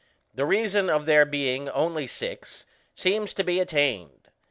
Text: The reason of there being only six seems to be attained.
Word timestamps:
The 0.33 0.47
reason 0.47 0.89
of 0.89 1.05
there 1.05 1.25
being 1.25 1.69
only 1.69 2.07
six 2.07 2.65
seems 2.95 3.35
to 3.35 3.43
be 3.43 3.59
attained. 3.59 4.29